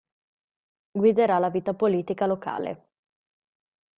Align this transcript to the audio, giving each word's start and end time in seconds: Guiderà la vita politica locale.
Guiderà 0.99 1.37
la 1.37 1.51
vita 1.51 1.75
politica 1.75 2.25
locale. 2.25 2.73